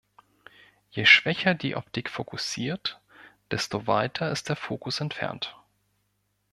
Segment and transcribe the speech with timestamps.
[0.89, 2.99] Je schwächer die Optik "fokussiert",
[3.51, 5.55] desto weiter ist der Fokus entfernt.